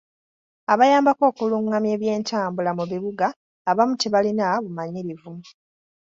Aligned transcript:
Abayambako 0.73 1.23
okulungamya 1.31 1.89
ebyentambula 1.95 2.71
mu 2.77 2.83
bibuga 2.91 3.27
abamu 3.69 3.93
tebalina 4.01 4.45
bumanyirivu. 4.63 5.31